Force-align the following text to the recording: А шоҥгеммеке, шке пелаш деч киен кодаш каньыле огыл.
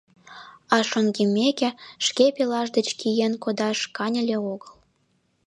А 0.75 0.77
шоҥгеммеке, 0.89 1.69
шке 2.05 2.25
пелаш 2.35 2.67
деч 2.77 2.87
киен 2.99 3.33
кодаш 3.43 3.79
каньыле 3.97 4.37
огыл. 4.53 4.73